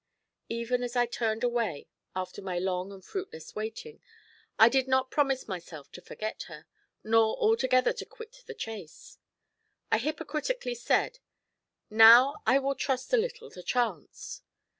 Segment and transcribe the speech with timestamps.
[0.49, 4.01] Even as I turned away after my long and fruitless waiting,
[4.57, 6.65] I did not promise myself to forget her,
[7.03, 9.19] nor altogether to quit the chase.
[9.91, 11.19] I hypocritically said,
[11.91, 14.41] 'Now I will trust a little to chance.'